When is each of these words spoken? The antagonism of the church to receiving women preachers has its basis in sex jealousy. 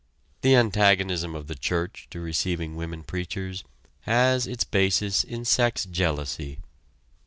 The 0.41 0.55
antagonism 0.55 1.35
of 1.35 1.45
the 1.45 1.53
church 1.53 2.07
to 2.09 2.19
receiving 2.21 2.75
women 2.75 3.03
preachers 3.03 3.63
has 4.07 4.47
its 4.47 4.63
basis 4.63 5.23
in 5.23 5.45
sex 5.45 5.85
jealousy. 5.85 6.57